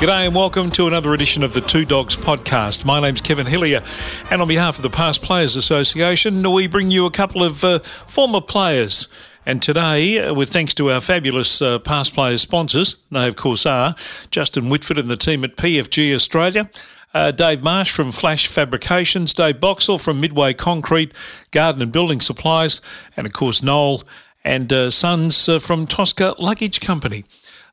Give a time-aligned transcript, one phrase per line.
[0.00, 2.86] G'day and welcome to another edition of the Two Dogs podcast.
[2.86, 3.82] My name's Kevin Hillier,
[4.30, 7.80] and on behalf of the Past Players Association, we bring you a couple of uh,
[8.06, 9.08] former players.
[9.44, 13.66] And today, uh, with thanks to our fabulous uh, past players sponsors, they of course
[13.66, 13.94] are
[14.30, 16.70] Justin Whitford and the team at PFG Australia.
[17.12, 21.12] Uh, Dave Marsh from Flash Fabrications, Dave Boxall from Midway Concrete,
[21.50, 22.80] Garden and Building Supplies,
[23.18, 24.02] and of course Noel
[24.44, 27.24] and uh, Sons uh, from Tosca Luggage Company.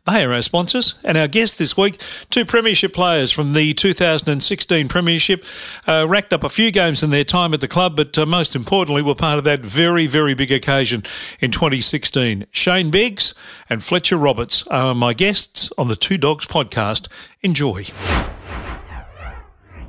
[0.07, 0.95] They are our sponsors.
[1.03, 5.43] And our guest this week, two Premiership players from the 2016 Premiership,
[5.85, 8.55] uh, racked up a few games in their time at the club, but uh, most
[8.55, 11.03] importantly, were part of that very, very big occasion
[11.41, 12.45] in 2016.
[12.51, 13.35] Shane Biggs
[13.69, 17.09] and Fletcher Roberts are my guests on the Two Dogs podcast.
[17.41, 17.83] Enjoy.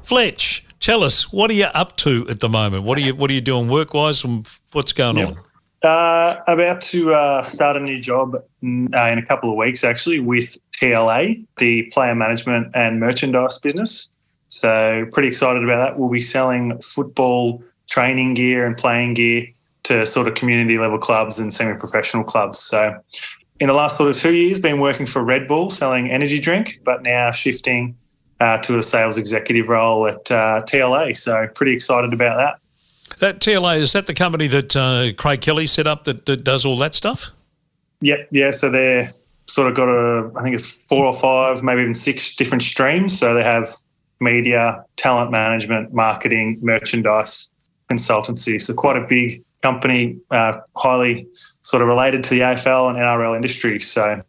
[0.02, 2.82] Fletch, tell us, what are you up to at the moment?
[2.82, 5.28] What are you, what are you doing work wise and what's going yep.
[5.28, 5.38] on?
[5.82, 9.84] Uh, about to uh, start a new job in, uh, in a couple of weeks,
[9.84, 14.12] actually, with TLA, the player management and merchandise business.
[14.48, 15.98] So, pretty excited about that.
[15.98, 19.46] We'll be selling football training gear and playing gear
[19.84, 22.58] to sort of community level clubs and semi professional clubs.
[22.58, 22.98] So,
[23.60, 26.80] in the last sort of two years, been working for Red Bull selling energy drink,
[26.84, 27.96] but now shifting
[28.40, 31.16] uh, to a sales executive role at uh, TLA.
[31.16, 32.58] So, pretty excited about that.
[33.20, 36.64] That TLA is that the company that uh, Craig Kelly set up that, that does
[36.64, 37.30] all that stuff?
[38.00, 38.50] Yeah, yeah.
[38.52, 39.12] So they're
[39.46, 43.18] sort of got a, I think it's four or five, maybe even six different streams.
[43.18, 43.74] So they have
[44.20, 47.50] media, talent management, marketing, merchandise,
[47.90, 48.60] consultancy.
[48.60, 51.26] So quite a big company, uh, highly
[51.62, 53.80] sort of related to the AFL and NRL industry.
[53.80, 54.22] So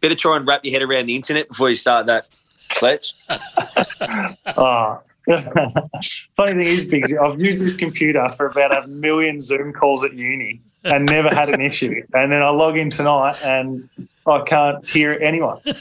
[0.00, 2.26] better try and wrap your head around the internet before you start that,
[2.70, 3.14] Fletch.
[4.56, 5.00] oh,
[6.36, 10.12] Funny thing is, Biggsy, I've used this computer for about a million Zoom calls at
[10.12, 12.02] uni and never had an issue.
[12.12, 13.88] And then I log in tonight and
[14.26, 15.60] I can't hear anyone.
[15.66, 15.70] Oh.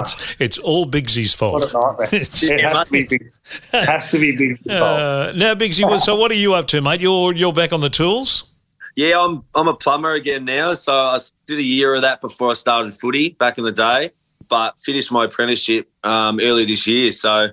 [0.00, 1.60] It's, it's all Biggsy's fault.
[1.60, 2.08] What a nightmare.
[2.12, 3.32] it has to be Big,
[3.72, 5.00] has to be Biggsy's fault.
[5.00, 7.00] Uh, now, Biggsy, so what are you up to, mate?
[7.00, 8.50] You're you're back on the tools.
[8.96, 10.74] Yeah, I'm I'm a plumber again now.
[10.74, 14.10] So I did a year of that before I started footy back in the day,
[14.48, 17.12] but finished my apprenticeship um, early this year.
[17.12, 17.48] So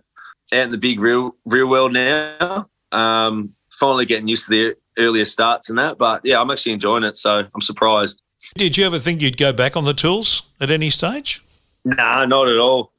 [0.54, 2.70] out in the big real real world now.
[2.92, 7.04] Um, finally getting used to the earlier starts and that, but yeah, I'm actually enjoying
[7.04, 7.18] it.
[7.18, 8.22] So I'm surprised.
[8.56, 11.44] Did you ever think you'd go back on the tools at any stage?
[11.86, 12.92] No, nah, not at all.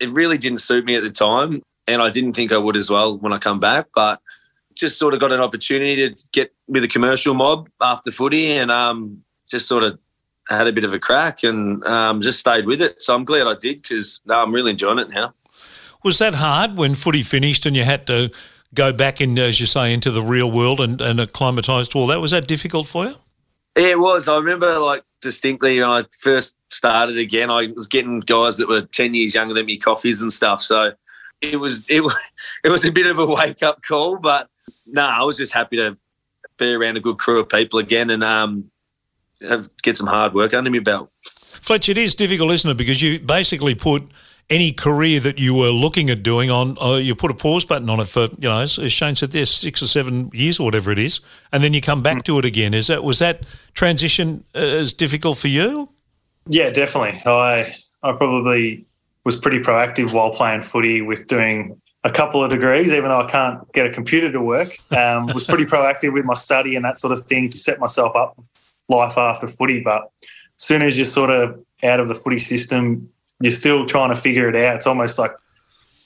[0.00, 2.90] It really didn't suit me at the time, and I didn't think I would as
[2.90, 3.86] well when I come back.
[3.94, 4.20] But
[4.74, 8.70] just sort of got an opportunity to get with a commercial mob after footy, and
[8.70, 9.98] um, just sort of
[10.48, 13.02] had a bit of a crack and um, just stayed with it.
[13.02, 15.34] So I'm glad I did because no, I'm really enjoying it now.
[16.02, 18.30] Was that hard when footy finished and you had to
[18.74, 22.06] go back in, as you say, into the real world and, and acclimatise to all
[22.08, 22.20] that?
[22.20, 23.16] Was that difficult for you?
[23.76, 24.28] Yeah, it was.
[24.28, 28.82] I remember like distinctly when I first started again, I was getting guys that were
[28.82, 30.62] 10 years younger than me coffees and stuff.
[30.62, 30.92] So
[31.40, 32.14] it was it was
[32.64, 34.48] it was a bit of a wake up call, but
[34.86, 35.96] no, nah, I was just happy to
[36.58, 38.70] be around a good crew of people again and um,
[39.46, 41.10] have, get some hard work under my belt.
[41.22, 42.76] Fletch, it is difficult, isn't it?
[42.76, 44.04] Because you basically put
[44.48, 47.90] any career that you were looking at doing on, uh, you put a pause button
[47.90, 50.92] on it for, you know, as Shane said, there's six or seven years or whatever
[50.92, 51.20] it is,
[51.52, 52.72] and then you come back to it again.
[52.72, 55.88] Is that was that transition uh, as difficult for you?
[56.48, 57.20] Yeah, definitely.
[57.26, 58.86] I I probably
[59.24, 63.26] was pretty proactive while playing footy with doing a couple of degrees, even though I
[63.26, 64.68] can't get a computer to work.
[64.92, 68.14] Um, was pretty proactive with my study and that sort of thing to set myself
[68.14, 68.38] up
[68.88, 69.80] life after footy.
[69.80, 74.12] But as soon as you're sort of out of the footy system, you're still trying
[74.12, 74.76] to figure it out.
[74.76, 75.32] It's almost like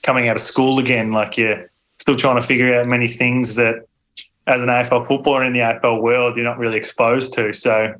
[0.02, 1.12] coming out of school again.
[1.12, 3.86] Like you're still trying to figure out many things that,
[4.46, 7.52] as an AFL footballer in the AFL world, you're not really exposed to.
[7.52, 7.94] So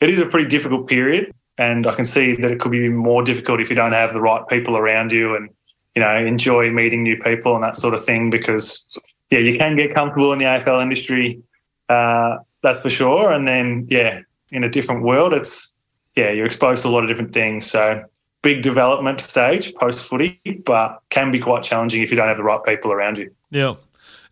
[0.00, 3.22] it is a pretty difficult period, and I can see that it could be more
[3.22, 5.50] difficult if you don't have the right people around you and
[5.94, 8.30] you know enjoy meeting new people and that sort of thing.
[8.30, 8.98] Because
[9.30, 11.40] yeah, you can get comfortable in the AFL industry,
[11.88, 13.30] uh, that's for sure.
[13.30, 15.78] And then yeah, in a different world, it's
[16.16, 17.70] yeah, you're exposed to a lot of different things.
[17.70, 18.02] So
[18.42, 22.42] big development stage post footy, but can be quite challenging if you don't have the
[22.42, 23.30] right people around you.
[23.50, 23.74] Yeah.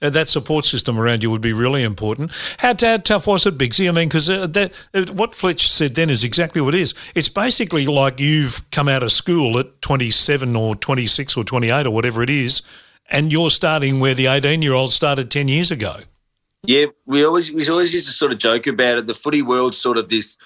[0.03, 2.33] And that support system around you would be really important.
[2.59, 3.87] How, how tough was it, Biggsy?
[3.87, 6.95] I mean, because uh, that uh, what Fletch said then is exactly what it is.
[7.15, 11.91] It's basically like you've come out of school at 27 or 26 or 28 or
[11.91, 12.63] whatever it is,
[13.11, 15.97] and you're starting where the 18 year old started 10 years ago.
[16.63, 19.06] Yeah, we always we always used to sort of joke about it.
[19.06, 20.39] The footy world sort of this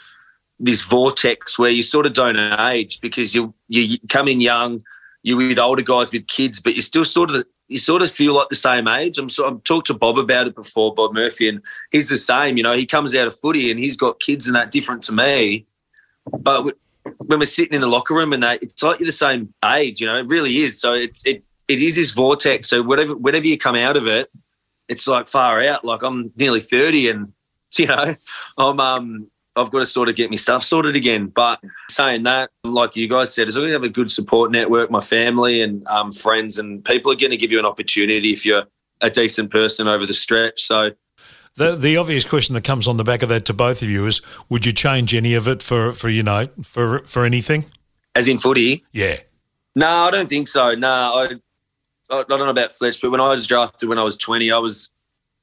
[0.58, 4.82] this vortex where you sort of don't age because you you come in young,
[5.22, 8.34] you're with older guys with kids, but you still sort of you sort of feel
[8.34, 9.18] like the same age.
[9.18, 12.56] I'm so, I've talked to Bob about it before, Bob Murphy, and he's the same.
[12.56, 15.12] You know, he comes out of footy and he's got kids and that different to
[15.12, 15.66] me,
[16.40, 16.76] but
[17.18, 20.00] when we're sitting in the locker room and they, it's like you're the same age,
[20.00, 20.80] you know, it really is.
[20.80, 22.68] So it's it it is this vortex.
[22.68, 24.30] So whatever whenever you come out of it,
[24.88, 25.84] it's like far out.
[25.84, 27.32] Like I'm nearly thirty, and
[27.78, 28.14] you know,
[28.58, 31.26] I'm um I've got to sort of get my stuff sorted again.
[31.26, 31.60] But
[31.90, 35.62] saying that, like you guys said, is I have a good support network, my family
[35.62, 38.64] and um, friends, and people are going to give you an opportunity if you're
[39.00, 40.62] a decent person over the stretch.
[40.62, 40.92] So.
[41.56, 44.06] The, the obvious question that comes on the back of that to both of you
[44.06, 47.66] is: Would you change any of it for, for you know for for anything?
[48.16, 48.84] As in footy?
[48.92, 49.18] Yeah.
[49.76, 50.74] No, I don't think so.
[50.74, 51.34] No, I
[52.10, 54.58] I don't know about Fletch, but when I was drafted when I was 20, I
[54.58, 54.90] was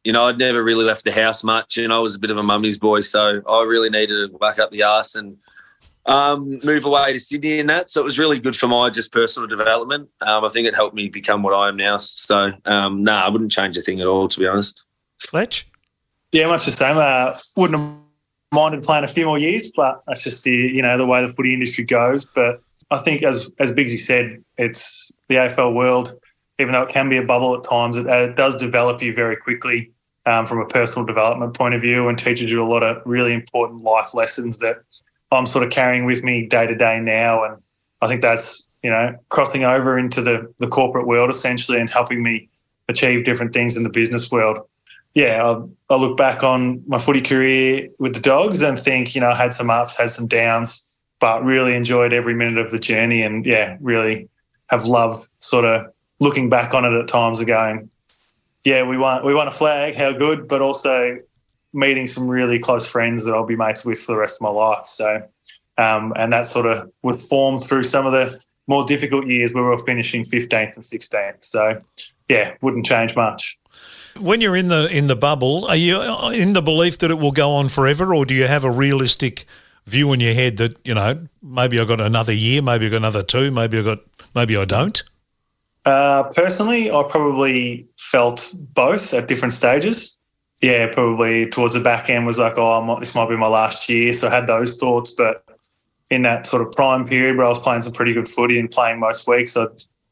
[0.03, 2.37] you know, I'd never really left the house much, and I was a bit of
[2.37, 5.37] a mummy's boy, so I really needed to whack up the ass and
[6.05, 7.89] um, move away to Sydney and that.
[7.89, 10.09] So it was really good for my just personal development.
[10.21, 11.97] Um, I think it helped me become what I am now.
[11.97, 14.85] So um, no, nah, I wouldn't change a thing at all, to be honest.
[15.19, 15.67] Fletch,
[16.31, 16.97] yeah, much the same.
[16.97, 17.97] Uh, wouldn't have
[18.51, 21.31] minded playing a few more years, but that's just the you know the way the
[21.31, 22.25] footy industry goes.
[22.25, 26.19] But I think, as as Bigsy said, it's the AFL world
[26.61, 29.35] even though it can be a bubble at times, it, it does develop you very
[29.35, 29.91] quickly
[30.25, 33.33] um, from a personal development point of view and teaches you a lot of really
[33.33, 34.77] important life lessons that
[35.31, 37.43] I'm sort of carrying with me day to day now.
[37.43, 37.57] And
[38.01, 42.21] I think that's, you know, crossing over into the, the corporate world essentially and helping
[42.21, 42.49] me
[42.87, 44.59] achieve different things in the business world.
[45.13, 49.21] Yeah, I, I look back on my footy career with the dogs and think, you
[49.21, 50.87] know, I had some ups, had some downs,
[51.19, 54.29] but really enjoyed every minute of the journey and, yeah, really
[54.69, 55.91] have loved sort of
[56.21, 57.89] looking back on it at times and going,
[58.63, 61.17] yeah, we won we won a flag, how good, but also
[61.73, 64.49] meeting some really close friends that I'll be mates with for the rest of my
[64.49, 64.85] life.
[64.85, 65.23] So,
[65.77, 68.33] um, and that sort of would form through some of the
[68.67, 71.43] more difficult years where we were finishing 15th and 16th.
[71.43, 71.79] So,
[72.29, 73.57] yeah, wouldn't change much.
[74.19, 75.99] When you're in the in the bubble, are you
[76.31, 79.45] in the belief that it will go on forever, or do you have a realistic
[79.87, 82.89] view in your head that you know maybe I have got another year, maybe I
[82.89, 83.99] have got another two, maybe I got
[84.35, 85.01] maybe I don't?
[85.85, 90.17] Uh, personally, I probably felt both at different stages.
[90.61, 94.13] Yeah, probably towards the back end was like, oh, this might be my last year.
[94.13, 95.11] So I had those thoughts.
[95.11, 95.43] But
[96.11, 98.69] in that sort of prime period where I was playing some pretty good footy and
[98.69, 99.65] playing most weeks, I,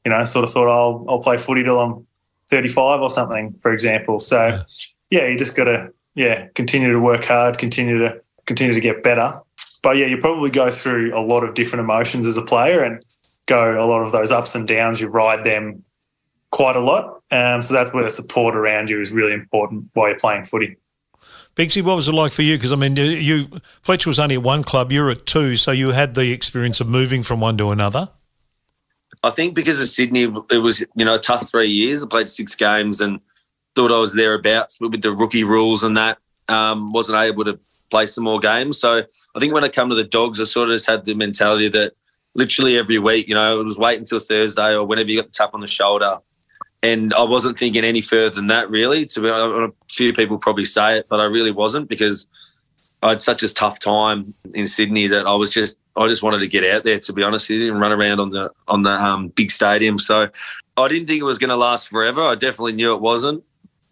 [0.06, 2.08] you know, sort of thought I'll, I'll play footy till I'm
[2.50, 4.20] 35 or something, for example.
[4.20, 8.74] So, yeah, yeah you just got to, yeah, continue to work hard, continue to continue
[8.74, 9.32] to get better.
[9.84, 13.06] But yeah, you probably go through a lot of different emotions as a player and–
[13.50, 15.02] go a lot of those ups and downs.
[15.02, 15.84] You ride them
[16.52, 17.22] quite a lot.
[17.32, 20.78] Um, so that's where the support around you is really important while you're playing footy.
[21.56, 22.56] Bigsy, what was it like for you?
[22.58, 23.48] Because I mean, you
[23.82, 26.88] Fletcher was only at one club, you're at two, so you had the experience of
[26.88, 28.10] moving from one to another.
[29.24, 32.04] I think because of Sydney, it was you know a tough three years.
[32.04, 33.20] I played six games and
[33.76, 36.18] thought I was thereabouts with the rookie rules and that.
[36.48, 37.60] Um, wasn't able to
[37.92, 38.80] play some more games.
[38.80, 39.04] So
[39.36, 41.68] I think when I come to the Dogs, I sort of just had the mentality
[41.70, 41.94] that
[42.36, 43.28] literally every week.
[43.28, 45.68] You know, it was wait until Thursday or whenever you got the tap on the
[45.68, 46.18] shoulder.
[46.82, 49.06] And I wasn't thinking any further than that, really.
[49.08, 52.28] To be a few people probably say it, but I really wasn't because
[53.02, 56.40] I had such a tough time in Sydney that I was just I just wanted
[56.40, 59.30] to get out there, to be honest and run around on the on the um,
[59.30, 60.00] big stadium.
[60.00, 60.30] So
[60.78, 62.22] I didn't think it was going to last forever.
[62.22, 63.44] I definitely knew it wasn't,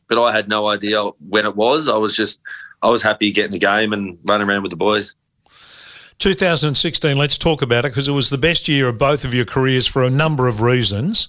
[0.07, 1.89] but I had no idea when it was.
[1.89, 2.41] I was just
[2.81, 5.15] I was happy getting the game and running around with the boys.
[6.19, 9.45] 2016, let's talk about it because it was the best year of both of your
[9.45, 11.25] careers for a number of reasons.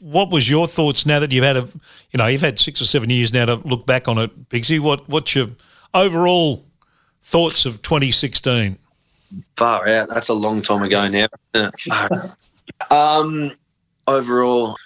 [0.00, 1.68] What was your thoughts now that you've had a,
[2.10, 4.78] you know, you've had six or seven years now to look back on it, Bigsy?
[4.78, 5.48] What what's your
[5.92, 6.64] overall
[7.22, 8.78] thoughts of 2016?
[9.56, 10.08] Far out.
[10.08, 11.26] That's a long time ago now.
[12.90, 13.50] um,
[14.06, 14.76] overall,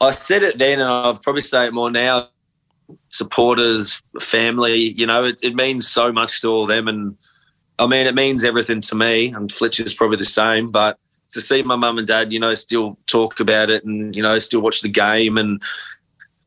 [0.00, 2.28] I said it then, and I'll probably say it more now.
[3.10, 7.16] Supporters, family, you know, it, it means so much to all them, and
[7.82, 10.70] I mean, it means everything to me, and Fletcher's probably the same.
[10.70, 10.98] But
[11.32, 14.38] to see my mum and dad, you know, still talk about it and you know,
[14.38, 15.60] still watch the game, and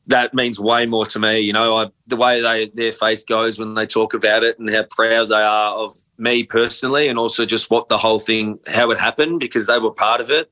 [0.07, 1.39] that means way more to me.
[1.39, 4.69] You know, I, the way they their face goes when they talk about it, and
[4.73, 8.91] how proud they are of me personally, and also just what the whole thing, how
[8.91, 10.49] it happened, because they were part of it.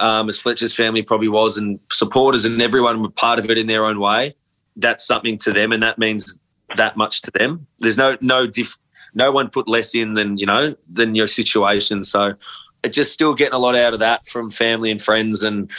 [0.00, 3.66] Um, as Fletcher's family probably was, and supporters and everyone were part of it in
[3.66, 4.34] their own way.
[4.76, 6.38] That's something to them, and that means
[6.76, 7.66] that much to them.
[7.80, 8.78] There's no no diff,
[9.14, 12.04] no one put less in than you know than your situation.
[12.04, 12.34] So
[12.82, 15.70] it just still getting a lot out of that from family and friends, and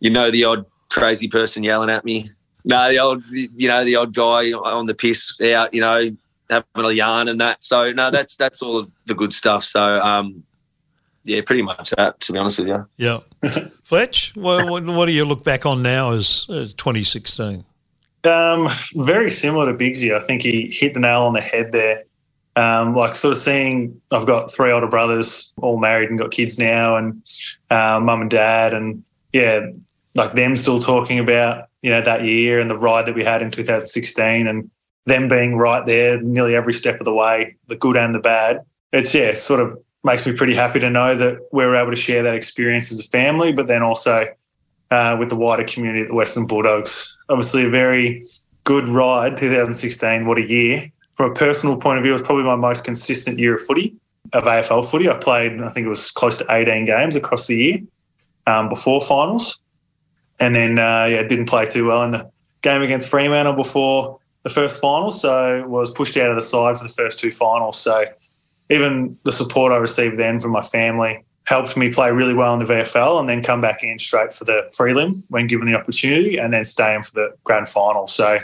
[0.00, 2.26] you know the odd crazy person yelling at me.
[2.64, 6.10] No, the old you know the odd guy on the piss out, you know,
[6.50, 7.64] having a yarn and that.
[7.64, 9.64] So no, that's that's all the good stuff.
[9.64, 10.44] So um,
[11.24, 12.20] yeah, pretty much that.
[12.20, 12.86] To be honest with you.
[12.96, 13.20] Yeah,
[13.84, 17.64] Fletch, what, what, what, do you look back on now as, as 2016?
[18.24, 20.14] Um, very similar to Bigsy.
[20.14, 22.04] I think he hit the nail on the head there
[22.56, 26.58] um, like sort of seeing I've got three older brothers, all married and got kids
[26.58, 27.22] now, and
[27.70, 29.66] uh, mum and dad, and yeah,
[30.14, 33.42] like them still talking about you know that year and the ride that we had
[33.42, 34.70] in 2016, and
[35.06, 38.60] them being right there nearly every step of the way, the good and the bad.
[38.92, 41.90] It's yeah, it sort of makes me pretty happy to know that we were able
[41.90, 44.26] to share that experience as a family, but then also
[44.90, 47.18] uh, with the wider community at the Western Bulldogs.
[47.30, 48.22] Obviously, a very
[48.64, 50.26] good ride, 2016.
[50.26, 50.92] What a year!
[51.12, 53.94] From a personal point of view, it was probably my most consistent year of footy,
[54.32, 55.08] of AFL footy.
[55.08, 57.78] I played, I think it was close to 18 games across the year
[58.46, 59.60] um, before finals.
[60.40, 62.30] And then, uh, yeah, didn't play too well in the
[62.62, 65.10] game against Fremantle before the first final.
[65.10, 67.78] So was pushed out of the side for the first two finals.
[67.78, 68.04] So
[68.70, 72.58] even the support I received then from my family helped me play really well in
[72.58, 76.38] the VFL and then come back in straight for the prelim when given the opportunity
[76.38, 78.06] and then stay in for the grand final.
[78.06, 78.38] So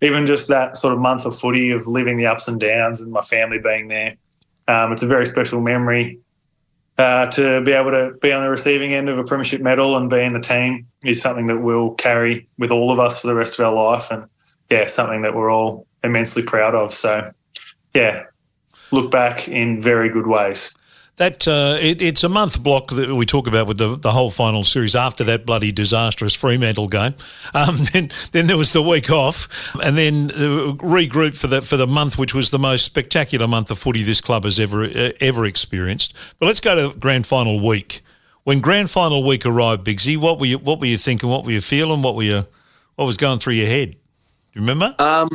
[0.00, 3.12] even just that sort of month of footy of living the ups and downs and
[3.12, 4.16] my family being there,
[4.68, 6.20] um, it's a very special memory.
[6.98, 10.10] Uh, to be able to be on the receiving end of a premiership medal and
[10.10, 13.36] be in the team is something that we'll carry with all of us for the
[13.36, 14.24] rest of our life, and
[14.68, 16.90] yeah, something that we're all immensely proud of.
[16.90, 17.30] So,
[17.94, 18.24] yeah,
[18.90, 20.76] look back in very good ways.
[21.18, 24.30] That uh, it, it's a month block that we talk about with the, the whole
[24.30, 27.14] final series after that bloody disastrous Fremantle game.
[27.54, 29.48] Um, then then there was the week off,
[29.82, 33.70] and then uh, regroup for the for the month, which was the most spectacular month
[33.70, 36.14] of footy this club has ever uh, ever experienced.
[36.38, 38.00] But let's go to grand final week.
[38.44, 41.28] When grand final week arrived, Bigsy, what were you what were you thinking?
[41.28, 42.00] What were you feeling?
[42.00, 42.46] What were you
[42.94, 43.90] what was going through your head?
[43.90, 43.98] Do
[44.54, 44.94] you remember?
[44.98, 45.28] Um,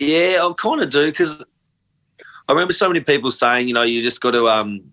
[0.00, 1.44] yeah, I kind of do because
[2.48, 4.91] I remember so many people saying, you know, you just got to um,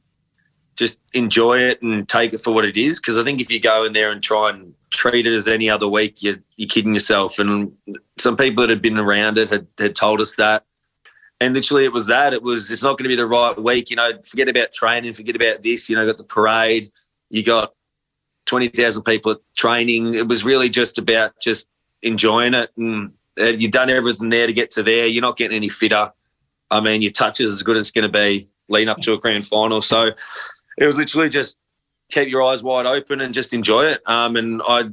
[0.79, 3.01] just enjoy it and take it for what it is.
[3.01, 5.69] Because I think if you go in there and try and treat it as any
[5.69, 7.37] other week, you're, you're kidding yourself.
[7.37, 7.73] And
[8.17, 10.63] some people that had been around it had, had told us that.
[11.41, 12.33] And literally, it was that.
[12.33, 12.71] It was.
[12.71, 13.89] It's not going to be the right week.
[13.89, 15.13] You know, forget about training.
[15.13, 15.89] Forget about this.
[15.89, 16.89] You know, got the parade.
[17.29, 17.73] You got
[18.45, 20.15] twenty thousand people at training.
[20.15, 21.69] It was really just about just
[22.01, 25.07] enjoying it, and you've done everything there to get to there.
[25.07, 26.11] You're not getting any fitter.
[26.71, 29.13] I mean, your touch is as good as it's going to be leading up to
[29.13, 29.81] a grand final.
[29.81, 30.11] So
[30.79, 31.57] it was literally just
[32.09, 34.01] keep your eyes wide open and just enjoy it.
[34.07, 34.85] Um, and I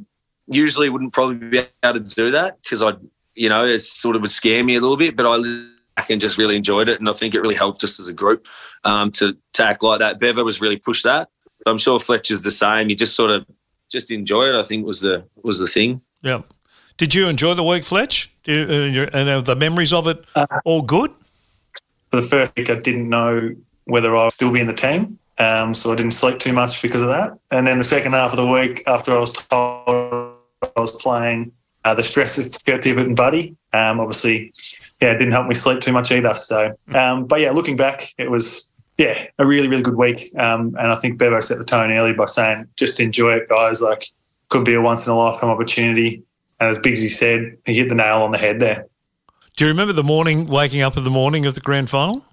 [0.47, 2.93] usually wouldn't probably be able to do that because I,
[3.35, 5.16] you know, it sort of would scare me a little bit.
[5.16, 5.66] But I
[5.97, 8.12] back and just really enjoyed it, and I think it really helped us as a
[8.12, 8.47] group
[8.85, 10.21] um, to, to act like that.
[10.21, 11.31] Bevo was really pushed that.
[11.66, 12.90] I'm sure Fletcher's the same.
[12.90, 13.47] You just sort of
[13.90, 14.55] just enjoy it.
[14.55, 16.02] I think was the was the thing.
[16.23, 16.43] Yeah.
[16.97, 18.33] Did you enjoy the week, Fletch?
[18.45, 21.11] You, uh, and uh, the memories of it uh, all good?
[22.11, 25.19] For the first week, I didn't know whether I'd still be in the team.
[25.38, 27.38] Um, so I didn't sleep too much because of that.
[27.50, 31.52] And then the second half of the week, after I was told I was playing,
[31.85, 34.52] uh, the stress of Kurt Tippett and Buddy, um, obviously,
[35.00, 36.35] yeah, it didn't help me sleep too much either.
[36.35, 40.31] So, um, but yeah, looking back, it was yeah a really really good week.
[40.38, 43.83] Um, and I think Bevo set the tone early by saying just enjoy it, guys.
[43.83, 44.07] Like
[44.49, 46.23] could be a once in a lifetime opportunity.
[46.59, 48.87] And as Biggsy said, he hit the nail on the head there.
[49.57, 52.25] Do you remember the morning, waking up in the morning of the grand final?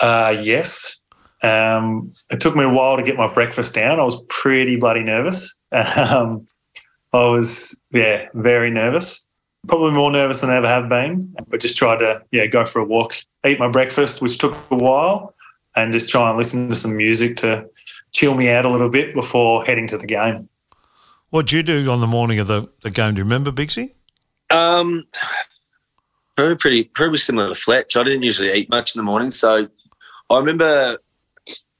[0.00, 0.98] Uh, yes.
[1.46, 4.00] Um, it took me a while to get my breakfast down.
[4.00, 5.54] I was pretty bloody nervous.
[5.72, 6.46] Um,
[7.12, 9.26] I was, yeah, very nervous.
[9.68, 12.80] Probably more nervous than I ever have been, but just tried to, yeah, go for
[12.80, 13.14] a walk,
[13.46, 15.34] eat my breakfast, which took a while,
[15.76, 17.66] and just try and listen to some music to
[18.12, 20.48] chill me out a little bit before heading to the game.
[21.30, 23.14] What did you do on the morning of the, the game?
[23.14, 23.92] Do you remember, Bigsy?
[24.50, 25.04] Um,
[26.36, 27.96] very pretty, pretty similar to Fletch.
[27.96, 29.68] I didn't usually eat much in the morning, so
[30.30, 30.98] I remember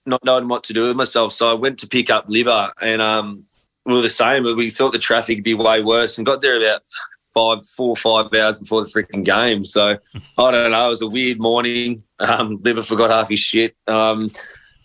[0.06, 1.32] not knowing what to do with myself.
[1.32, 3.44] So I went to pick up Libba, and um,
[3.84, 4.44] we were the same.
[4.44, 6.82] But we thought the traffic would be way worse, and got there about
[7.34, 9.64] five, four, five hours before the freaking game.
[9.64, 9.98] So
[10.38, 10.86] I don't know.
[10.86, 12.02] It was a weird morning.
[12.18, 13.76] Um, Libba forgot half his shit.
[13.86, 14.30] Um,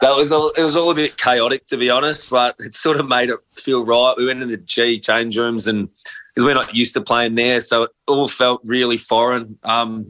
[0.01, 2.99] that was all, it was all a bit chaotic to be honest, but it sort
[2.99, 4.15] of made it feel right.
[4.17, 5.87] We went in the G change rooms and
[6.33, 9.57] because we're not used to playing there, so it all felt really foreign.
[9.63, 10.07] Um,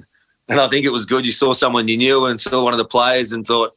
[0.48, 1.26] and I think it was good.
[1.26, 3.76] You saw someone you knew and saw one of the players and thought,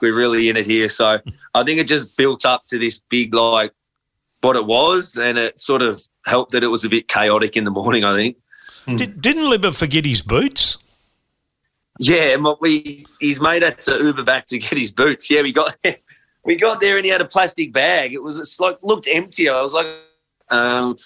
[0.00, 0.88] we're really in it here.
[0.88, 1.18] So
[1.54, 3.72] I think it just built up to this big, like,
[4.40, 5.16] what it was.
[5.16, 8.14] And it sort of helped that it was a bit chaotic in the morning, I
[8.14, 8.36] think.
[8.86, 10.78] Did, didn't Libba forget his boots?
[11.98, 15.30] Yeah, we he's made it to Uber back to get his boots.
[15.30, 15.76] Yeah, we got
[16.44, 18.12] we got there and he had a plastic bag.
[18.12, 19.48] It was it's like looked empty.
[19.48, 19.86] I was like,
[20.50, 20.96] um,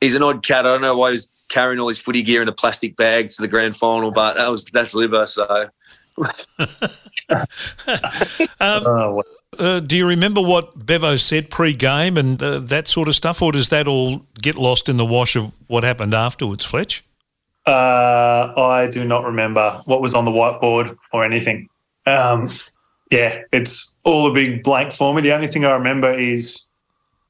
[0.00, 0.66] he's an odd cat.
[0.66, 3.42] I don't know why he's carrying all his footy gear in a plastic bag to
[3.42, 5.28] the grand final, but that was that's Libba.
[5.28, 5.68] So
[6.18, 7.46] um,
[8.60, 9.22] oh,
[9.58, 13.52] uh, do you remember what Bevo said pre-game and uh, that sort of stuff, or
[13.52, 17.04] does that all get lost in the wash of what happened afterwards, Fletch?
[17.66, 21.68] Uh, I do not remember what was on the whiteboard or anything.
[22.06, 22.48] Um,
[23.10, 25.22] yeah, it's all a big blank for me.
[25.22, 26.66] The only thing I remember is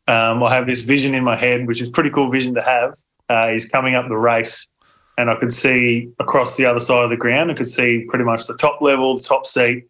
[0.09, 2.95] um, I have this vision in my head, which is pretty cool vision to have.
[3.31, 4.71] Uh, is coming up the race,
[5.19, 7.51] and I could see across the other side of the ground.
[7.51, 9.89] I could see pretty much the top level, the top seat,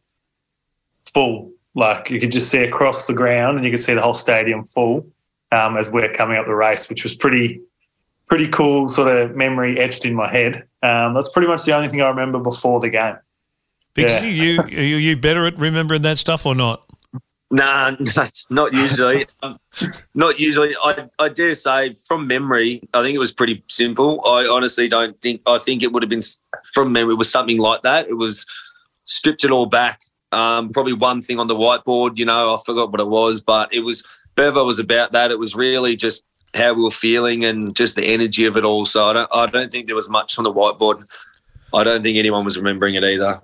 [1.12, 1.52] full.
[1.75, 4.64] Like you could just see across the ground, and you could see the whole stadium
[4.64, 5.07] full
[5.50, 7.61] um, as we're coming up the race, which was pretty
[8.26, 10.66] pretty cool sort of memory etched in my head.
[10.83, 13.16] Um, that's pretty much the only thing I remember before the game.
[13.95, 14.28] Because yeah.
[14.28, 16.85] you are you better at remembering that stuff or not?
[17.54, 17.92] Nah,
[18.50, 19.26] not usually.
[19.44, 19.56] um,
[20.12, 20.75] not usually.
[20.82, 24.20] I, I dare say from memory, I think it was pretty simple.
[24.26, 25.40] I honestly don't think.
[25.46, 26.23] I think it would have been
[26.73, 27.14] from memory.
[27.14, 28.08] It was something like that.
[28.08, 28.44] It was
[29.04, 30.00] stripped it all back.
[30.32, 32.18] Um, probably one thing on the whiteboard.
[32.18, 34.02] You know, I forgot what it was, but it was
[34.34, 35.30] Bevo was about that.
[35.30, 38.84] It was really just how we were feeling and just the energy of it all.
[38.84, 41.04] So I don't, I don't think there was much on the whiteboard.
[41.73, 43.40] I don't think anyone was remembering it either.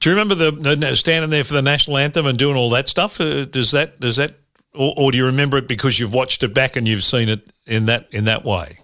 [0.00, 3.20] Do you remember the, standing there for the national anthem and doing all that stuff?
[3.20, 4.36] Uh, does that does that,
[4.74, 7.52] or, or, do you remember it because you've watched it back and you've seen it
[7.66, 8.78] in that in that way?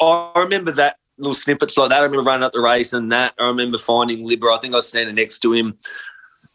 [0.00, 2.00] I remember that little snippets like that.
[2.00, 3.34] I remember running up the race and that.
[3.38, 4.56] I remember finding Libba.
[4.56, 5.76] I think I was standing next to him,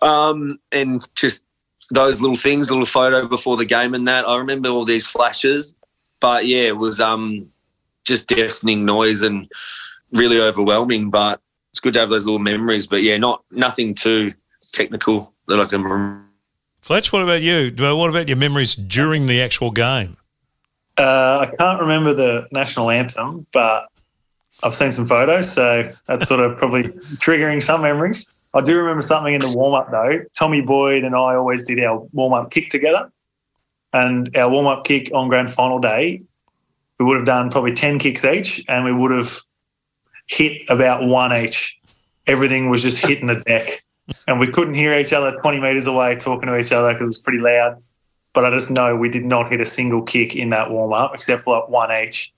[0.02, 1.46] um, and just
[1.92, 4.28] those little things, little photo before the game and that.
[4.28, 5.76] I remember all these flashes,
[6.20, 7.50] but yeah, it was um,
[8.04, 9.50] just deafening noise and
[10.12, 11.10] really overwhelming.
[11.10, 11.42] But
[11.82, 12.88] good to have those little memories.
[12.88, 14.32] But yeah, not nothing too
[14.72, 16.24] technical that I can remember.
[16.82, 17.72] Fletch, what about you?
[17.78, 20.18] What about your memories during the actual game?
[20.98, 23.88] Uh, I can't remember the national anthem, but
[24.64, 26.84] I've seen some photos, so that's sort of probably
[27.18, 28.32] triggering some memories.
[28.54, 30.22] I do remember something in the warm up though.
[30.38, 33.12] Tommy Boyd and I always did our warm up kick together.
[33.94, 36.22] And our warm up kick on grand final day,
[37.00, 39.42] we would have done probably 10 kicks each and we would have
[40.32, 41.78] hit about one each.
[42.28, 43.68] Everything was just hitting the deck.
[44.28, 47.06] And we couldn't hear each other 20 metres away talking to each other because it
[47.06, 47.82] was pretty loud.
[48.34, 51.14] But I just know we did not hit a single kick in that warm up
[51.14, 52.34] except for like one each,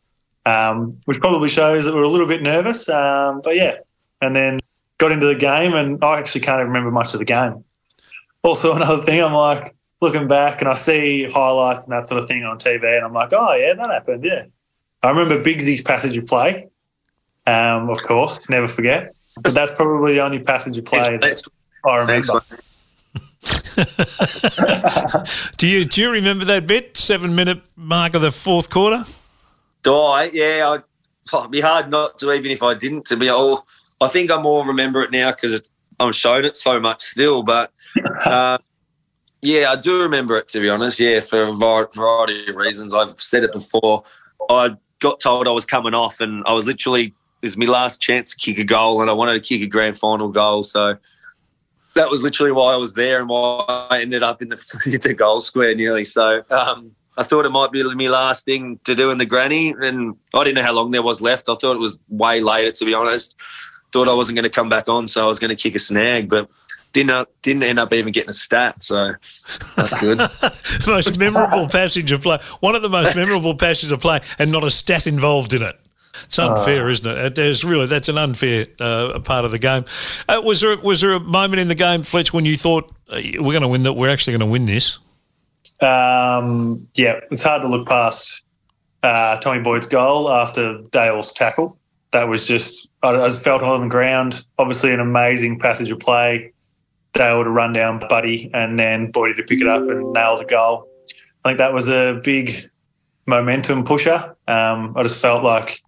[0.45, 2.89] um, which probably shows that we're a little bit nervous.
[2.89, 3.75] Um, but yeah.
[4.21, 4.59] And then
[4.97, 7.63] got into the game and I actually can't even remember much of the game.
[8.41, 12.27] Also, another thing, I'm like, looking back and I see highlights and that sort of
[12.27, 14.23] thing on TV, and I'm like, oh yeah, that happened.
[14.23, 14.43] Yeah,
[15.01, 16.67] I remember Bigsy's passage of play.
[17.45, 19.13] Um, of course, never forget.
[19.41, 21.41] But that's probably the only passage of play that
[21.85, 22.41] I remember.
[25.57, 26.95] do you do you remember that bit?
[26.95, 29.03] Seven minute mark of the fourth quarter.
[29.81, 30.29] Do I?
[30.31, 30.79] Yeah, I,
[31.33, 33.05] oh, it'd be hard not to, even if I didn't.
[33.07, 33.67] To be all,
[33.99, 37.43] I think I more remember it now because I'm shown it so much still.
[37.43, 37.71] But
[38.25, 38.59] uh,
[39.41, 40.99] yeah, I do remember it to be honest.
[40.99, 42.93] Yeah, for a variety of reasons.
[42.93, 44.03] I've said it before.
[44.49, 48.01] I got told I was coming off, and I was literally this is my last
[48.01, 50.63] chance to kick a goal, and I wanted to kick a grand final goal.
[50.63, 50.95] So
[51.93, 55.13] that was literally why I was there, and why I ended up in the the
[55.13, 56.05] goal square nearly.
[56.05, 59.75] So um, I thought it might be my last thing to do in the granny,
[59.79, 61.49] and I didn't know how long there was left.
[61.49, 63.35] I thought it was way later, to be honest.
[63.91, 65.79] Thought I wasn't going to come back on, so I was going to kick a
[65.79, 66.49] snag, but
[66.93, 69.13] didn't didn't end up even getting a stat, so
[69.75, 70.17] that's good.
[70.87, 74.63] most memorable passage of play, one of the most memorable passages of play, and not
[74.63, 75.77] a stat involved in it.
[76.25, 77.37] It's unfair, uh, isn't it?
[77.37, 79.85] It's really that's an unfair uh, part of the game.
[80.27, 83.21] Uh, was there was there a moment in the game, Fletch, when you thought uh,
[83.39, 83.93] we're going to win that?
[83.93, 84.99] We're actually going to win this.
[85.81, 88.43] Um, yeah, it's hard to look past
[89.03, 91.77] uh, Tommy Boyd's goal after Dale's tackle.
[92.11, 94.45] That was just I, I felt on the ground.
[94.57, 96.53] Obviously, an amazing passage of play
[97.13, 100.45] Dale to run down Buddy and then Boydie to pick it up and nail the
[100.45, 100.87] goal.
[101.45, 102.69] I think that was a big
[103.25, 104.35] momentum pusher.
[104.47, 105.81] Um, I just felt like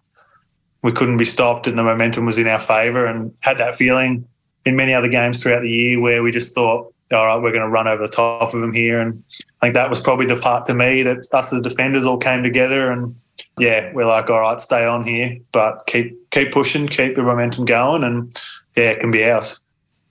[0.86, 4.24] we couldn't be stopped and the momentum was in our favour and had that feeling
[4.64, 7.64] in many other games throughout the year where we just thought, all right, we're going
[7.64, 9.00] to run over the top of them here.
[9.00, 9.20] And
[9.60, 12.44] I think that was probably the part to me that us as defenders all came
[12.44, 13.16] together and
[13.58, 17.64] yeah, we're like, all right, stay on here, but keep keep pushing, keep the momentum
[17.64, 18.40] going, and
[18.76, 19.60] yeah, it can be ours.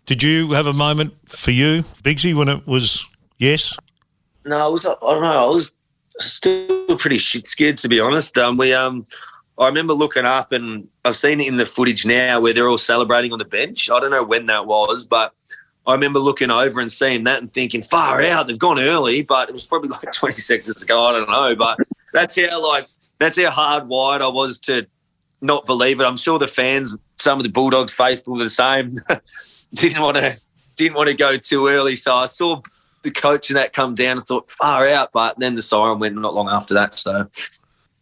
[0.06, 3.08] Did you have a moment for you, Bigsy, when it was
[3.38, 3.78] yes?
[4.44, 4.86] No, I was.
[4.86, 5.46] I don't know.
[5.46, 5.72] I was
[6.20, 8.38] still pretty shit scared to be honest.
[8.38, 9.06] Um, we um,
[9.58, 12.78] I remember looking up and I've seen it in the footage now where they're all
[12.78, 13.89] celebrating on the bench.
[13.89, 15.34] I don't know when that was, but
[15.88, 19.48] I remember looking over and seeing that and thinking, far out, they've gone early, but
[19.48, 21.06] it was probably like 20 seconds ago.
[21.06, 21.80] I don't know, but
[22.12, 22.88] that's how like
[23.20, 24.88] that's how hardwired I was to
[25.41, 26.06] not believe it.
[26.06, 28.91] I'm sure the fans, some of the Bulldogs faithful, the same.
[29.74, 30.38] didn't want to
[30.76, 31.96] didn't want to go too early.
[31.96, 32.62] So I saw
[33.04, 36.15] the coach and that come down and thought far out, but then the siren went
[36.15, 36.98] not long after that.
[36.98, 37.30] So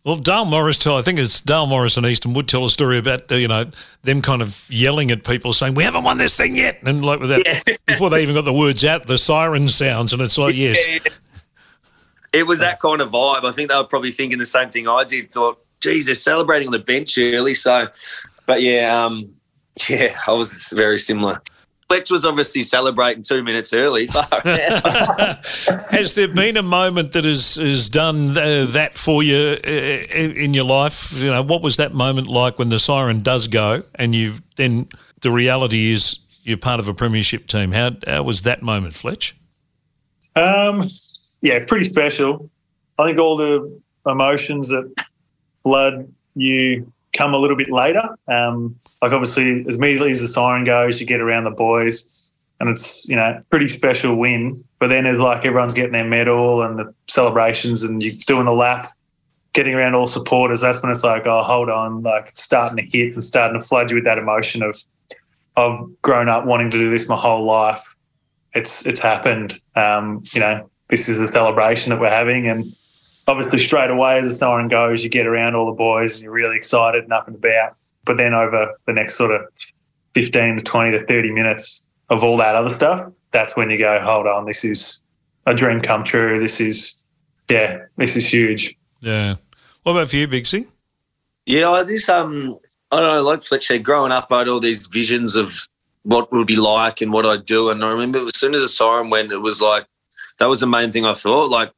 [0.04, 3.32] Well, Dale Morris, I think it's Dale Morris and Easton would tell a story about
[3.32, 3.66] uh, you know
[4.02, 7.22] them kind of yelling at people saying we haven't won this thing yet, and like
[7.22, 7.76] with that yeah.
[7.86, 11.12] before they even got the words out, the siren sounds, and it's like yes, yeah.
[12.34, 13.46] it was that kind of vibe.
[13.46, 15.32] I think they were probably thinking the same thing I did.
[15.32, 17.88] Thought, geez, they're celebrating on the bench early, so.
[18.46, 19.34] But yeah, um,
[19.90, 21.42] yeah, I was very similar.
[21.94, 24.08] Fletch was obviously celebrating two minutes early.
[25.92, 30.56] has there been a moment that has, has done uh, that for you uh, in
[30.56, 31.14] your life?
[31.20, 34.88] You know, what was that moment like when the siren does go and you then
[35.22, 37.74] the reality is you're part of a premiership team?
[37.74, 39.36] How, how was that moment, Fletch?
[40.36, 40.82] Um,
[41.42, 42.50] yeah, pretty special.
[42.98, 44.92] I think all the emotions that
[45.62, 48.18] flood you come a little bit later.
[48.28, 52.70] Um, like obviously, as immediately as the siren goes, you get around the boys, and
[52.70, 54.64] it's you know pretty special win.
[54.80, 58.54] But then as like everyone's getting their medal and the celebrations, and you're doing the
[58.54, 58.86] lap,
[59.52, 60.62] getting around all supporters.
[60.62, 63.68] That's when it's like, oh, hold on, like it's starting to hit and starting to
[63.68, 64.78] flood you with that emotion of
[65.58, 67.98] I've grown up wanting to do this my whole life.
[68.54, 69.60] It's it's happened.
[69.76, 72.74] Um, you know, this is a celebration that we're having, and
[73.28, 76.32] obviously straight away as the siren goes, you get around all the boys and you're
[76.32, 77.76] really excited and up and about.
[78.06, 79.42] But then over the next sort of
[80.14, 84.00] 15 to 20 to 30 minutes of all that other stuff, that's when you go,
[84.02, 85.04] hold on, this is
[85.46, 86.40] a dream come true.
[86.40, 87.02] This is,
[87.50, 88.78] yeah, this is huge.
[89.02, 89.36] Yeah.
[89.84, 90.68] What about for you, Bigsy?
[91.46, 92.58] Yeah, I just, um,
[92.92, 95.68] I don't know, like Fletch said, growing up, I had all these visions of
[96.04, 97.70] what would be like and what I'd do.
[97.70, 99.86] And I remember as soon as the siren went, it was like,
[100.40, 101.50] that was the main thing I thought.
[101.50, 101.72] Like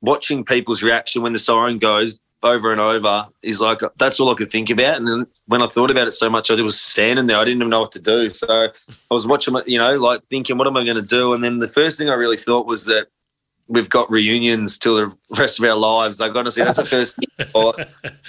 [0.00, 4.34] watching people's reaction when the siren goes, over and over is like that's all I
[4.34, 4.96] could think about.
[4.96, 7.38] And then when I thought about it so much, I was standing there.
[7.38, 8.30] I didn't even know what to do.
[8.30, 11.34] So I was watching, you know, like thinking, what am I going to do?
[11.34, 13.08] And then the first thing I really thought was that
[13.68, 16.20] we've got reunions till the rest of our lives.
[16.20, 17.80] I got to say that's the first thing thought,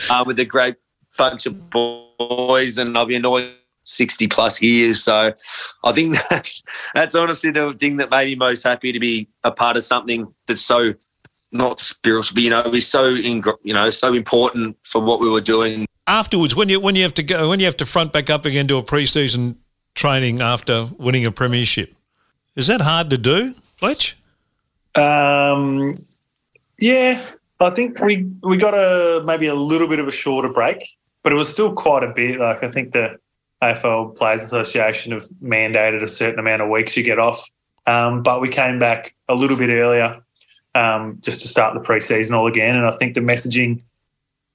[0.09, 0.75] uh, with a great
[1.17, 3.53] bunch of boys, and I'll be annoyed.
[3.85, 5.03] 60 plus years.
[5.03, 5.33] So
[5.83, 6.63] I think that's,
[6.95, 10.33] that's honestly the thing that made me most happy to be a part of something
[10.47, 10.93] that's so
[11.53, 15.19] not spiritual, but you know, it was so in, you know so important for what
[15.19, 15.87] we were doing.
[16.07, 18.45] Afterwards, when you when you have to go when you have to front back up
[18.45, 19.55] again to a preseason
[19.95, 21.95] training after winning a premiership,
[22.55, 24.17] is that hard to do, Fletch?
[24.95, 26.03] Um,
[26.79, 27.21] yeah,
[27.59, 30.77] I think we we got a maybe a little bit of a shorter break,
[31.23, 32.39] but it was still quite a bit.
[32.39, 33.17] Like I think the
[33.61, 37.49] AFL Players Association have mandated a certain amount of weeks you get off.
[37.85, 40.23] Um, but we came back a little bit earlier
[40.75, 42.75] um, just to start the preseason all again.
[42.75, 43.81] And I think the messaging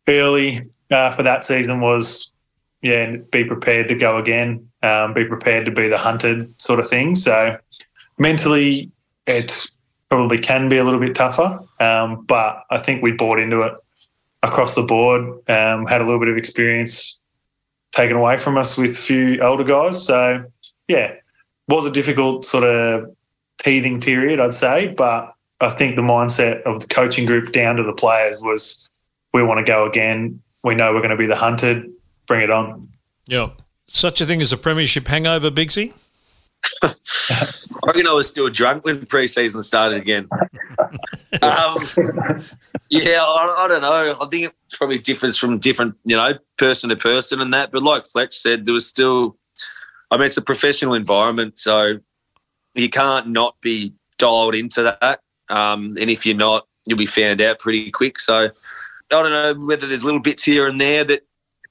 [0.09, 2.33] early uh, for that season was,
[2.83, 6.89] yeah, be prepared to go again, um, be prepared to be the hunted sort of
[6.89, 7.15] thing.
[7.15, 7.57] So
[8.19, 8.91] mentally,
[9.27, 9.67] it
[10.09, 13.75] probably can be a little bit tougher, um, but I think we bought into it
[14.43, 15.23] across the board.
[15.49, 17.23] Um, had a little bit of experience
[17.93, 20.05] taken away from us with a few older guys.
[20.05, 20.45] So
[20.87, 21.15] yeah,
[21.69, 23.15] was a difficult sort of
[23.59, 27.83] teething period, I'd say, but I think the mindset of the coaching group down to
[27.83, 28.91] the players was
[29.33, 30.41] we want to go again.
[30.63, 31.91] We know we're going to be the hunted.
[32.27, 32.89] Bring it on.
[33.27, 33.51] Yeah.
[33.89, 35.95] Such a thing as a premiership hangover, Bigsy?
[36.83, 36.95] I
[37.87, 40.29] reckon I was still drunk when preseason started again.
[41.43, 41.77] um,
[42.91, 44.17] yeah, I, I, don't know.
[44.21, 47.73] I think it probably differs from different, you know, person to person and that.
[47.73, 49.37] But like Fletch said, there was still,
[50.11, 51.59] I mean, it's a professional environment.
[51.59, 51.99] So
[52.75, 55.21] you can't not be dialed into that.
[55.51, 58.19] Um, and if you're not, you'll be found out pretty quick.
[58.19, 58.51] So I
[59.09, 61.23] don't know whether there's little bits here and there that,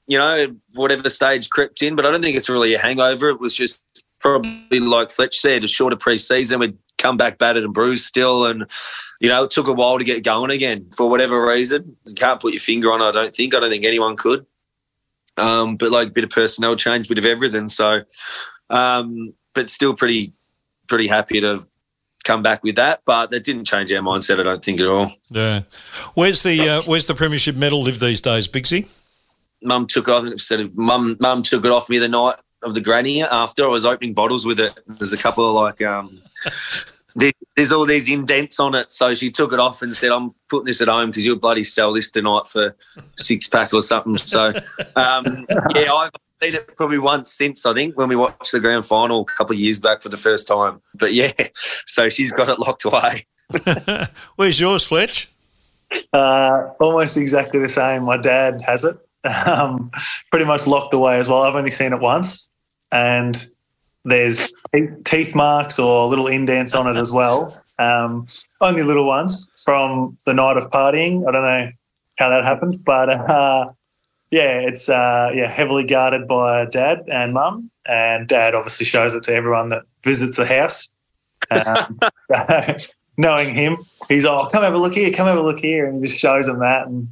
[0.08, 3.30] you know, whatever stage crept in, but I don't think it's really a hangover.
[3.30, 6.60] It was just probably like Fletch said, a shorter pre-season.
[6.60, 8.46] We'd come back battered and bruised still.
[8.46, 8.70] And,
[9.20, 11.96] you know, it took a while to get going again for whatever reason.
[12.06, 13.54] You can't put your finger on it, I don't think.
[13.54, 14.46] I don't think anyone could.
[15.38, 17.70] Um, but like a bit of personnel change, bit of everything.
[17.70, 18.00] So,
[18.70, 20.34] um, but still pretty,
[20.88, 21.62] pretty happy to
[22.28, 24.40] come back with that, but that didn't change our mindset.
[24.40, 25.12] I don't think at all.
[25.30, 25.62] Yeah,
[26.13, 28.88] where's the uh, where's the premiership medal live these days, Bigsy?
[29.63, 30.28] Mum took it off.
[30.40, 33.86] Said mum mum took it off me the night of the granny after I was
[33.86, 34.78] opening bottles with it.
[34.88, 36.22] There's a couple of like um.
[37.56, 38.92] there's all these indents on it.
[38.92, 41.63] So she took it off and said, I'm putting this at home because you'll bloody
[41.63, 42.76] sell this tonight for
[43.16, 44.18] six pack or something.
[44.18, 44.54] So,
[44.96, 48.86] um, yeah, I've seen it probably once since I think when we watched the grand
[48.86, 50.82] final a couple of years back for the first time.
[51.00, 51.32] But yeah,
[51.86, 53.26] so she's got it locked away.
[54.36, 55.30] Where's yours, Fletch?
[56.12, 58.04] Uh, almost exactly the same.
[58.04, 58.97] My dad has it,
[59.47, 59.89] um,
[60.30, 61.43] pretty much locked away as well.
[61.43, 62.50] I've only seen it once,
[62.91, 63.47] and
[64.04, 64.52] there's
[65.06, 67.62] teeth marks or little indents on it as well.
[67.80, 68.28] Um,
[68.60, 71.28] only little ones from the night of partying.
[71.28, 71.71] I don't know
[72.17, 72.84] how that happened.
[72.84, 73.69] But uh,
[74.32, 79.24] yeah, it's uh, yeah heavily guarded by dad and mum, and dad obviously shows it
[79.26, 80.96] to everyone that visits the house.
[81.52, 82.00] Um,
[83.18, 83.78] knowing him,
[84.10, 86.08] he's like, oh, "Come have a look here, come have a look here," and he
[86.08, 87.08] just shows them that, and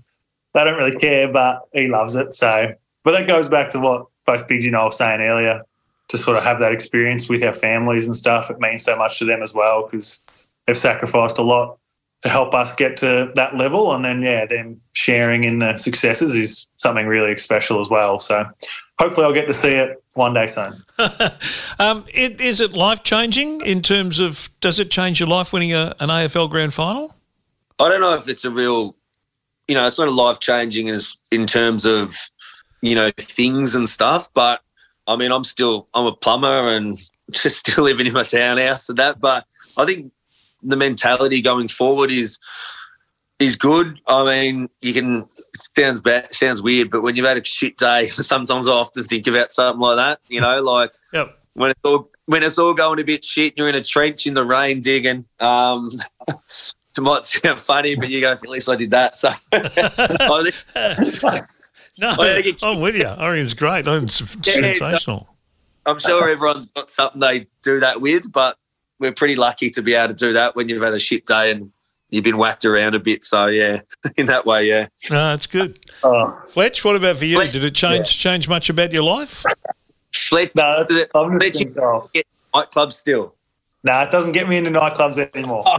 [0.54, 2.34] they don't really care, but he loves it.
[2.34, 2.74] So,
[3.04, 5.62] but that goes back to what both Biggs and I were saying earlier.
[6.10, 9.18] To sort of have that experience with our families and stuff, it means so much
[9.18, 10.24] to them as well because
[10.68, 11.80] they've sacrificed a lot
[12.22, 13.94] to help us get to that level.
[13.94, 18.18] And then, yeah, them sharing in the successes is something really special as well.
[18.20, 18.46] So
[18.98, 20.74] hopefully I'll get to see it one day soon.
[21.80, 25.74] um, it, is it life changing in terms of, does it change your life winning
[25.74, 27.16] a, an AFL grand final?
[27.80, 28.96] I don't know if it's a real,
[29.68, 32.16] you know, it's not a life changing as in terms of,
[32.82, 34.62] you know, things and stuff, but
[35.08, 36.98] I mean, I'm still, I'm a plumber and
[37.32, 39.46] just still living in my townhouse and that, but
[39.78, 40.12] I think
[40.66, 42.40] the mentality going forward is
[43.40, 44.00] is good.
[44.08, 45.26] I mean, you can
[45.78, 49.28] sounds bad, sounds weird, but when you've had a shit day, sometimes I often think
[49.28, 50.20] about something like that.
[50.28, 51.38] You know, like yep.
[51.54, 54.34] when it's all when it's all going a bit shit, you're in a trench in
[54.34, 55.26] the rain digging.
[55.40, 55.92] Um,
[56.28, 59.16] it might sound funny, but you go, at least I did that.
[59.16, 59.30] So,
[61.98, 62.16] no,
[62.64, 63.08] I'm with you.
[63.08, 63.88] I think it's great.
[63.88, 65.30] It's yeah, sensational.
[65.86, 68.58] I'm sure everyone's got something they do that with, but
[69.00, 71.52] we're pretty lucky to be able to do that when you've had a shit day
[71.52, 71.72] and
[72.10, 73.26] you've been whacked around a bit.
[73.26, 73.82] So yeah,
[74.18, 74.88] in that way, yeah.
[75.12, 75.78] No, it's good.
[76.04, 76.42] Oh.
[76.48, 77.38] Fletch, what about for you?
[77.38, 78.32] Fletch, Did it change yeah.
[78.32, 79.44] change much about your life?
[80.14, 83.36] Fletch, no, it's, it, I'm Fletch, you get nightclubs still.
[83.84, 85.62] No, nah, it doesn't get me into nightclubs anymore.
[85.64, 85.78] Oh,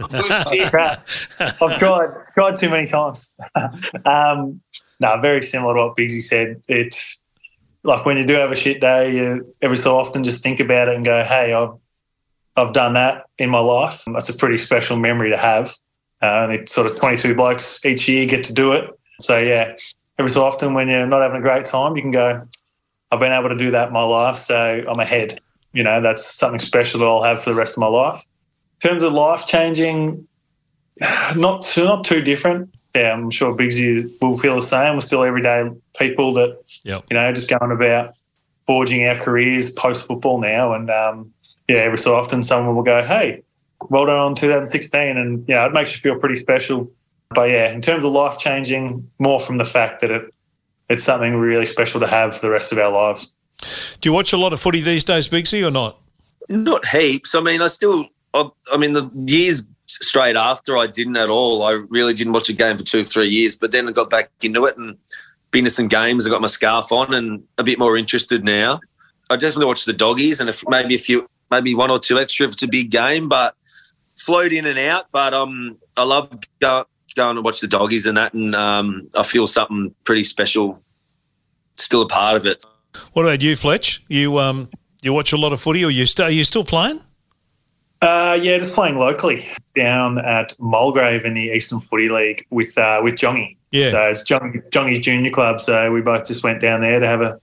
[1.65, 3.37] I've tried tried too many times.
[4.05, 4.61] um,
[5.01, 6.61] no, very similar to what Biggsy said.
[6.69, 7.21] It's
[7.83, 10.87] like when you do have a shit day, you every so often just think about
[10.87, 11.71] it and go, "Hey, I've
[12.57, 14.03] I've done that in my life.
[14.11, 15.71] That's a pretty special memory to have.
[16.21, 18.89] Uh, only sort of 22 blokes each year get to do it.
[19.21, 19.75] So, yeah,
[20.17, 22.41] every so often when you're not having a great time, you can go,
[23.11, 25.39] I've been able to do that in my life, so I'm ahead.
[25.73, 28.23] You know, that's something special that I'll have for the rest of my life.
[28.83, 30.27] In terms of life changing,
[31.35, 32.73] not, not too different.
[32.95, 34.95] Yeah, I'm sure Biggsy will feel the same.
[34.95, 37.03] We're still everyday people that, yep.
[37.11, 38.15] you know, just going about
[38.67, 40.73] forging our careers post football now.
[40.73, 41.33] And um,
[41.67, 43.41] yeah, every so often someone will go, "Hey,
[43.89, 46.91] well done on 2016," and you know it makes you feel pretty special.
[47.29, 50.33] But yeah, in terms of life changing, more from the fact that it
[50.89, 53.35] it's something really special to have for the rest of our lives.
[53.99, 55.99] Do you watch a lot of footy these days, Biggsy, or not?
[56.47, 57.33] Not heaps.
[57.35, 58.05] I mean, I still.
[58.33, 61.63] I, I mean, the years straight after I didn't at all.
[61.63, 64.29] I really didn't watch a game for two, three years, but then I got back
[64.41, 64.97] into it and
[65.51, 66.27] been to some games.
[66.27, 68.79] I got my scarf on and a bit more interested now.
[69.29, 72.45] I definitely watch the doggies and if maybe a few maybe one or two extra
[72.45, 73.55] if it's a big game, but
[74.19, 75.05] float in and out.
[75.11, 79.23] But um, I love go, going to watch the doggies and that, and um, I
[79.23, 80.81] feel something pretty special
[81.75, 82.63] still a part of it.
[83.13, 84.03] What about you, Fletch?
[84.07, 84.69] You um,
[85.01, 87.01] you watch a lot of footy, or you st- are you still playing?
[88.01, 93.01] Uh, yeah, just playing locally down at Mulgrave in the Eastern Footy League with uh,
[93.03, 93.56] with Jongy.
[93.71, 95.59] Yeah, so it's John, Jongy's junior club.
[95.59, 97.39] So we both just went down there to have a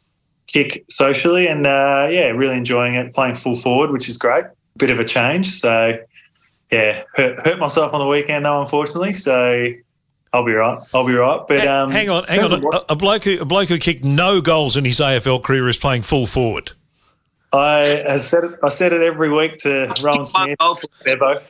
[0.46, 3.12] kick socially, and uh, yeah, really enjoying it.
[3.12, 4.44] Playing full forward, which is great.
[4.78, 5.50] Bit of a change.
[5.50, 5.98] So
[6.70, 9.12] yeah, hurt, hurt myself on the weekend though, unfortunately.
[9.12, 9.66] So
[10.32, 10.78] I'll be right.
[10.92, 11.40] I'll be right.
[11.46, 12.64] But um, hang on, hang on.
[12.74, 15.76] A, a, bloke who a bloke who kicked no goals in his AFL career is
[15.76, 16.72] playing full forward.
[17.52, 18.58] I, I said it.
[18.64, 20.56] I said it every week to Rohan Smith.
[21.04, 21.40] Bevo.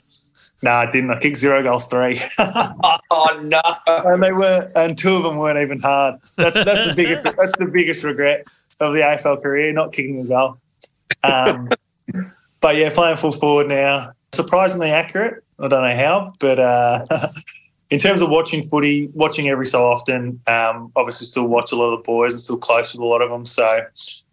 [0.64, 1.10] No, I didn't.
[1.10, 2.18] I kicked zero goals, three.
[2.38, 3.60] oh no!
[3.86, 6.14] And they were, and two of them weren't even hard.
[6.36, 7.36] That's that's the biggest.
[7.36, 8.46] That's the biggest regret
[8.80, 10.56] of the AFL career, not kicking a goal.
[11.22, 11.68] Um,
[12.62, 15.44] but yeah, playing full forward now, surprisingly accurate.
[15.58, 17.04] I don't know how, but uh,
[17.90, 21.92] in terms of watching footy, watching every so often, um, obviously still watch a lot
[21.92, 23.44] of the boys and still close with a lot of them.
[23.44, 23.80] So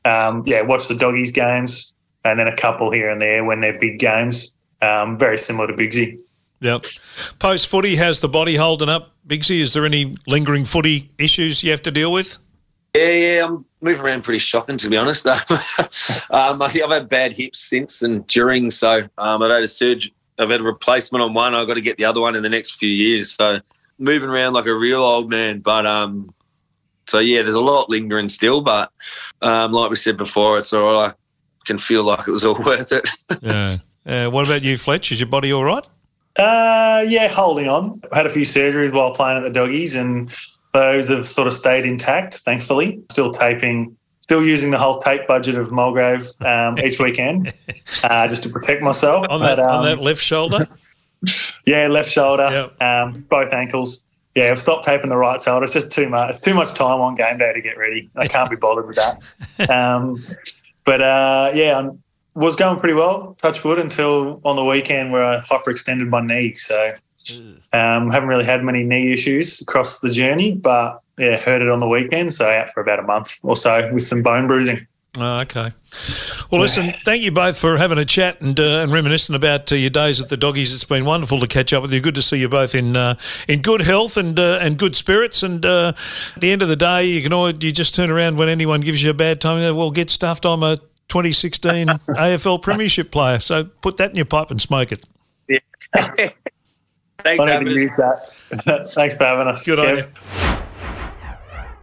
[0.06, 3.78] um, yeah, watch the doggies games and then a couple here and there when they're
[3.78, 4.56] big games.
[4.82, 6.20] Um, very similar to Biggsy.
[6.62, 6.86] Yep.
[7.40, 9.14] Post footy, has the body holding up?
[9.28, 12.38] Biggsy, is there any lingering footy issues you have to deal with?
[12.96, 15.26] Yeah, yeah, I'm moving around pretty shocking to be honest.
[15.28, 15.38] um,
[16.62, 20.12] I think I've had bad hips since and during, so um, I've had a surge.
[20.38, 21.56] I've had a replacement on one.
[21.56, 23.32] I've got to get the other one in the next few years.
[23.32, 23.60] So
[23.98, 25.60] moving around like a real old man.
[25.60, 26.34] But um,
[27.08, 28.62] so yeah, there's a lot lingering still.
[28.62, 28.92] But
[29.42, 31.12] um, like we said before, it's all right.
[31.12, 33.10] I can feel like it was all worth it.
[33.42, 33.78] yeah.
[34.06, 35.12] Uh, what about you, Fletch?
[35.12, 35.88] Is your body all right?
[36.38, 38.02] Uh, yeah, holding on.
[38.12, 40.34] I had a few surgeries while playing at the doggies, and
[40.74, 43.04] those have sort of stayed intact, thankfully.
[43.12, 47.54] Still taping, still using the whole tape budget of Mulgrave um, each weekend
[48.04, 49.28] uh, just to protect myself.
[49.30, 50.68] On that, but, um, on that left shoulder?
[51.66, 52.82] yeah, left shoulder, yep.
[52.82, 54.04] um, both ankles.
[54.34, 55.66] yeah, I've stopped taping the right shoulder.
[55.66, 56.30] It's just too much.
[56.30, 58.10] It's too much time on game day to get ready.
[58.16, 59.22] I can't be bothered with that.
[59.70, 60.26] Um,
[60.86, 61.92] but uh, yeah, I
[62.34, 66.54] was going pretty well, touch wood, until on the weekend where I hyperextended my knee.
[66.54, 66.94] So
[67.74, 71.80] um, haven't really had many knee issues across the journey, but yeah, hurt it on
[71.80, 72.32] the weekend.
[72.32, 74.88] So out for about a month or so with some bone bruising.
[75.18, 75.72] Oh, okay.
[76.50, 79.76] Well, listen, thank you both for having a chat and uh, and reminiscing about uh,
[79.76, 80.74] your days at the doggies.
[80.74, 82.00] It's been wonderful to catch up with you.
[82.00, 83.16] Good to see you both in uh,
[83.50, 85.44] in good health and uh, and good spirits.
[85.44, 85.92] And uh,
[86.36, 88.80] at the end of the day, you can always, you just turn around when anyone
[88.80, 89.76] gives you a bad time.
[89.76, 90.46] Well, get stuffed.
[90.46, 90.78] I'm a
[91.12, 95.06] 2016 AFL Premiership player, so put that in your pipe and smoke it.
[95.50, 95.60] Yeah.
[97.20, 98.90] Thanks, I need to use that.
[98.94, 99.66] Thanks for having us.
[99.66, 100.58] Good on you.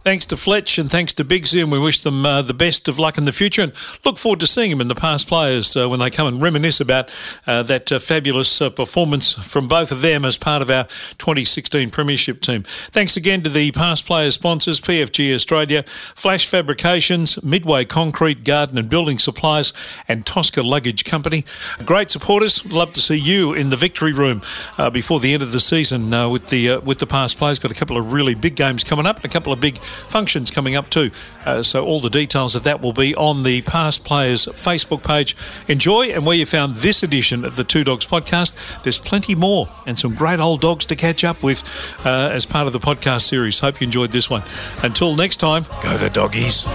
[0.03, 2.99] Thanks to Fletch and thanks to Bigsy, and we wish them uh, the best of
[2.99, 3.73] luck in the future and
[4.05, 6.79] look forward to seeing them in the past players uh, when they come and reminisce
[6.79, 7.11] about
[7.45, 10.85] uh, that uh, fabulous uh, performance from both of them as part of our
[11.17, 12.63] 2016 Premiership team.
[12.91, 15.83] Thanks again to the past player sponsors PFG Australia,
[16.15, 19.73] Flash Fabrications, Midway Concrete, Garden and Building Supplies,
[20.07, 21.43] and Tosca Luggage Company.
[21.83, 22.65] Great supporters.
[22.65, 24.41] Love to see you in the victory room
[24.77, 27.59] uh, before the end of the season with the with the past players.
[27.59, 30.75] Got a couple of really big games coming up, a couple of big functions coming
[30.75, 31.11] up too.
[31.45, 35.35] Uh, so all the details of that will be on the Past Players Facebook page.
[35.67, 39.69] Enjoy, and where you found this edition of the Two Dogs podcast, there's plenty more
[39.85, 41.63] and some great old dogs to catch up with
[42.05, 43.59] uh, as part of the podcast series.
[43.59, 44.43] Hope you enjoyed this one.
[44.83, 46.65] Until next time, go the doggies.